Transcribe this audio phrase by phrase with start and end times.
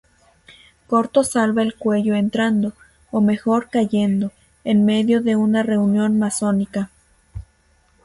[0.87, 2.73] Corto salva el cuello entrando,
[3.11, 4.31] o mejor cayendo,
[4.63, 6.89] en medio de una reunión masónica.